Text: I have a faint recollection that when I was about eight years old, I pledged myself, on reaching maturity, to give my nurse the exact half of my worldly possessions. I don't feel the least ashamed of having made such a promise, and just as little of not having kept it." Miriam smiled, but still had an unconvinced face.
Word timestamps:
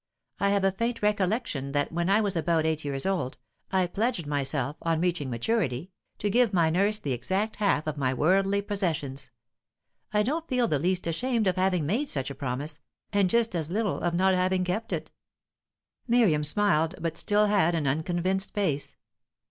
I 0.39 0.49
have 0.49 0.63
a 0.63 0.71
faint 0.71 1.03
recollection 1.03 1.73
that 1.73 1.91
when 1.91 2.09
I 2.09 2.21
was 2.21 2.35
about 2.35 2.65
eight 2.65 2.83
years 2.83 3.05
old, 3.05 3.37
I 3.71 3.85
pledged 3.85 4.25
myself, 4.25 4.75
on 4.81 4.99
reaching 4.99 5.29
maturity, 5.29 5.91
to 6.17 6.27
give 6.31 6.53
my 6.53 6.71
nurse 6.71 6.97
the 6.97 7.11
exact 7.11 7.57
half 7.57 7.85
of 7.85 7.99
my 7.99 8.11
worldly 8.11 8.63
possessions. 8.63 9.29
I 10.11 10.23
don't 10.23 10.47
feel 10.47 10.67
the 10.67 10.79
least 10.79 11.05
ashamed 11.05 11.45
of 11.45 11.55
having 11.55 11.85
made 11.85 12.09
such 12.09 12.31
a 12.31 12.33
promise, 12.33 12.79
and 13.13 13.29
just 13.29 13.53
as 13.55 13.69
little 13.69 13.99
of 13.99 14.15
not 14.15 14.33
having 14.33 14.63
kept 14.63 14.91
it." 14.91 15.11
Miriam 16.07 16.43
smiled, 16.43 16.95
but 16.99 17.15
still 17.15 17.45
had 17.45 17.75
an 17.75 17.85
unconvinced 17.85 18.55
face. 18.55 18.95